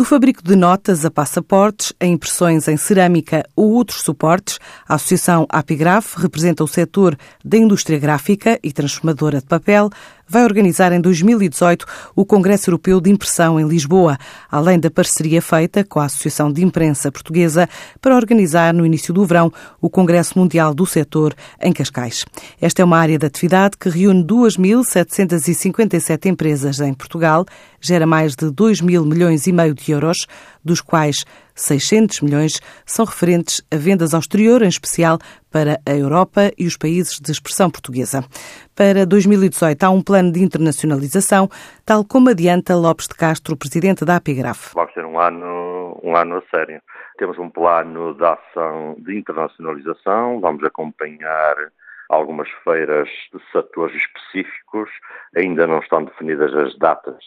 Do 0.00 0.04
fabrico 0.06 0.42
de 0.42 0.56
notas 0.56 1.04
a 1.04 1.10
passaportes, 1.10 1.92
a 2.00 2.06
impressões 2.06 2.66
em 2.68 2.76
cerâmica 2.78 3.44
ou 3.54 3.72
outros 3.72 4.00
suportes, 4.00 4.58
a 4.88 4.94
Associação 4.94 5.46
Apigraf 5.46 6.14
representa 6.16 6.64
o 6.64 6.66
setor 6.66 7.18
da 7.44 7.58
indústria 7.58 7.98
gráfica 7.98 8.58
e 8.64 8.72
transformadora 8.72 9.40
de 9.40 9.44
papel, 9.44 9.90
vai 10.30 10.44
organizar 10.44 10.92
em 10.92 11.00
2018 11.00 11.84
o 12.14 12.24
Congresso 12.24 12.70
Europeu 12.70 13.00
de 13.00 13.10
Impressão 13.10 13.58
em 13.58 13.66
Lisboa, 13.66 14.16
além 14.48 14.78
da 14.78 14.88
parceria 14.88 15.42
feita 15.42 15.82
com 15.82 15.98
a 15.98 16.04
Associação 16.04 16.52
de 16.52 16.62
Imprensa 16.62 17.10
Portuguesa 17.10 17.68
para 18.00 18.14
organizar 18.14 18.72
no 18.72 18.86
início 18.86 19.12
do 19.12 19.26
verão 19.26 19.52
o 19.80 19.90
Congresso 19.90 20.38
Mundial 20.38 20.72
do 20.72 20.86
Setor 20.86 21.34
em 21.60 21.72
Cascais. 21.72 22.24
Esta 22.60 22.82
é 22.82 22.84
uma 22.84 22.98
área 22.98 23.18
de 23.18 23.26
atividade 23.26 23.76
que 23.76 23.88
reúne 23.88 24.24
2.757 24.24 26.26
empresas 26.26 26.78
em 26.78 26.94
Portugal, 26.94 27.44
gera 27.80 28.06
mais 28.06 28.36
de 28.36 28.52
2 28.52 28.82
mil 28.82 29.04
milhões 29.04 29.48
e 29.48 29.52
meio 29.52 29.74
de 29.74 29.90
euros, 29.90 30.28
dos 30.64 30.80
quais 30.80 31.24
600 31.54 32.20
milhões 32.22 32.60
são 32.86 33.04
referentes 33.04 33.62
a 33.72 33.76
vendas 33.76 34.14
ao 34.14 34.20
exterior, 34.20 34.62
em 34.62 34.68
especial 34.68 35.18
para 35.50 35.80
a 35.84 35.94
Europa 35.94 36.50
e 36.58 36.66
os 36.66 36.76
países 36.76 37.20
de 37.20 37.30
expressão 37.30 37.70
portuguesa. 37.70 38.24
Para 38.74 39.04
2018 39.04 39.82
há 39.82 39.90
um 39.90 40.02
plano 40.02 40.32
de 40.32 40.42
internacionalização, 40.42 41.48
tal 41.84 42.04
como 42.04 42.30
adianta 42.30 42.76
Lopes 42.76 43.08
de 43.08 43.14
Castro, 43.14 43.56
presidente 43.56 44.04
da 44.04 44.16
Apigraf. 44.16 44.72
Vamos 44.74 44.94
ter 44.94 45.04
um 45.04 45.18
ano, 45.18 46.00
um 46.02 46.16
ano 46.16 46.36
a 46.36 46.42
sério. 46.50 46.80
Temos 47.18 47.38
um 47.38 47.50
plano 47.50 48.14
de 48.14 48.24
ação 48.24 48.96
de 48.98 49.18
internacionalização, 49.18 50.40
vamos 50.40 50.64
acompanhar 50.64 51.56
algumas 52.10 52.48
feiras 52.64 53.08
de 53.32 53.40
setores 53.52 53.96
específicos, 53.96 54.90
ainda 55.36 55.66
não 55.66 55.78
estão 55.78 56.04
definidas 56.04 56.54
as 56.54 56.76
datas 56.78 57.24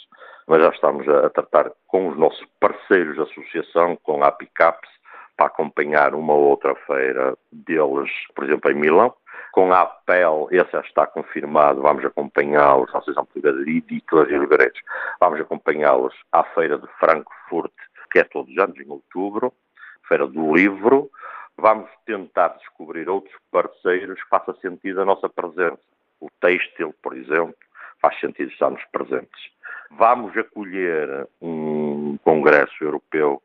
mas 0.48 0.62
já 0.62 0.70
estamos 0.70 1.08
a, 1.08 1.30
tratar 1.30 1.72
com 1.88 2.10
os 2.10 2.18
nossos 2.18 2.46
parceiros 2.60 3.16
de 3.16 3.22
associação, 3.22 3.96
com 4.04 4.24
a 4.24 4.28
APICAPS, 4.28 4.90
para 5.36 5.48
acompanhar 5.48 6.14
uma 6.14 6.34
ou 6.34 6.50
outra 6.50 6.76
feira 6.76 7.36
deles, 7.52 8.12
por 8.36 8.44
exemplo, 8.44 8.72
em 8.72 8.76
Milão. 8.76 9.14
Com 9.52 9.72
a 9.72 9.82
APEL, 9.82 10.48
esse 10.52 10.72
já 10.72 10.82
está 10.82 11.08
confirmado, 11.08 11.82
vamos 11.82 12.04
acompanhá-los, 12.04 12.94
a 12.94 12.98
Associação 12.98 13.26
Portuguesa 13.26 13.64
de 13.64 13.78
Editoras 13.78 14.32
e 14.32 14.38
Livreiros, 14.38 14.80
vamos 15.20 15.40
acompanhá-los 15.40 16.14
à 16.32 16.44
Feira 16.44 16.78
de 16.78 16.88
Frankfurt, 17.00 17.72
que 18.12 18.20
é 18.20 18.24
todos 18.24 18.52
os 18.52 18.58
anos, 18.58 18.80
em 18.80 18.90
outubro, 18.90 19.54
Feira 20.08 20.28
do 20.28 20.56
Livro. 20.56 21.10
Vamos 21.58 21.90
tentar 22.06 22.50
descobrir 22.58 23.08
outros 23.08 23.36
parceiros 23.52 24.22
que 24.22 24.30
faça 24.30 24.54
sentido 24.62 25.02
a 25.02 25.06
nossa 25.06 25.30
presença. 25.30 25.80
O 26.20 26.30
têxtil, 26.42 26.94
por 27.02 27.16
exemplo, 27.16 27.56
faz 28.02 28.20
sentido 28.20 28.52
estarmos 28.52 28.84
presentes. 28.92 29.52
Vamos 29.92 30.36
acolher 30.38 31.28
um 31.42 32.18
Congresso 32.24 32.84
Europeu 32.84 33.42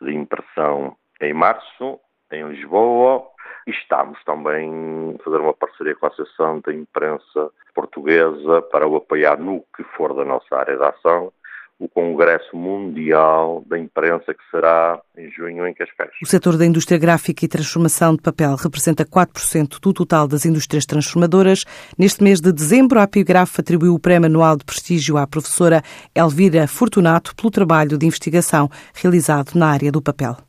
de 0.00 0.14
Impressão 0.14 0.96
em 1.20 1.34
março, 1.34 2.00
em 2.32 2.48
Lisboa, 2.48 3.26
e 3.66 3.70
estamos 3.70 4.22
também 4.24 5.16
a 5.18 5.22
fazer 5.22 5.36
uma 5.36 5.52
parceria 5.52 5.94
com 5.94 6.06
a 6.06 6.08
Associação 6.08 6.60
da 6.60 6.72
Imprensa 6.72 7.50
Portuguesa 7.74 8.62
para 8.62 8.88
o 8.88 8.96
apoiar 8.96 9.38
no 9.38 9.64
que 9.76 9.84
for 9.96 10.14
da 10.14 10.24
nossa 10.24 10.56
área 10.56 10.76
de 10.76 10.84
ação 10.84 11.32
o 11.80 11.88
Congresso 11.88 12.54
Mundial 12.54 13.64
da 13.66 13.78
Imprensa, 13.78 14.34
que 14.34 14.50
será 14.50 15.00
em 15.16 15.30
junho 15.30 15.66
em 15.66 15.72
Cascais. 15.72 16.10
O 16.22 16.26
setor 16.26 16.58
da 16.58 16.66
indústria 16.66 16.98
gráfica 16.98 17.42
e 17.42 17.48
transformação 17.48 18.14
de 18.14 18.20
papel 18.20 18.54
representa 18.54 19.02
4% 19.02 19.80
do 19.80 19.92
total 19.94 20.28
das 20.28 20.44
indústrias 20.44 20.84
transformadoras. 20.84 21.64
Neste 21.98 22.22
mês 22.22 22.38
de 22.38 22.52
dezembro, 22.52 23.00
a 23.00 23.04
Apigraf 23.04 23.58
atribuiu 23.58 23.94
o 23.94 23.98
Prémio 23.98 24.26
Anual 24.26 24.58
de 24.58 24.64
Prestígio 24.64 25.16
à 25.16 25.26
professora 25.26 25.82
Elvira 26.14 26.68
Fortunato 26.68 27.34
pelo 27.34 27.50
trabalho 27.50 27.96
de 27.96 28.04
investigação 28.04 28.68
realizado 28.94 29.54
na 29.54 29.70
área 29.70 29.90
do 29.90 30.02
papel. 30.02 30.36